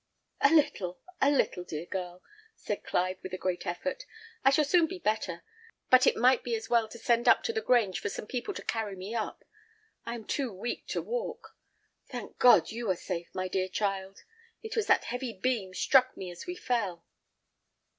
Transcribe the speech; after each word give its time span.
"A 0.41 0.49
little, 0.51 0.99
a 1.21 1.29
little, 1.29 1.63
dear 1.63 1.85
girl!" 1.85 2.23
said 2.55 2.83
Clive, 2.83 3.19
with 3.21 3.33
a 3.35 3.37
great 3.37 3.67
effort. 3.67 4.03
"I 4.43 4.49
shall 4.49 4.65
soon 4.65 4.87
be 4.87 4.97
better; 4.97 5.43
but 5.91 6.07
it 6.07 6.15
might 6.17 6.43
be 6.43 6.55
as 6.55 6.67
well 6.71 6.87
to 6.87 6.97
send 6.97 7.27
up 7.27 7.43
to 7.43 7.53
the 7.53 7.61
Grange 7.61 7.99
for 7.99 8.09
some 8.09 8.25
people 8.25 8.55
to 8.55 8.63
carry 8.63 8.95
me 8.95 9.13
up. 9.13 9.45
I 10.03 10.15
am 10.15 10.25
too 10.25 10.51
weak 10.51 10.87
to 10.87 11.03
walk. 11.03 11.55
Thank 12.07 12.39
God! 12.39 12.71
you 12.71 12.89
are 12.89 12.95
safe, 12.95 13.29
my 13.35 13.47
dear 13.47 13.69
child. 13.69 14.23
It 14.63 14.75
was 14.75 14.87
that 14.87 15.03
heavy 15.03 15.33
beam 15.33 15.71
struck 15.75 16.17
me 16.17 16.31
as 16.31 16.47
we 16.47 16.55
fell." 16.55 17.05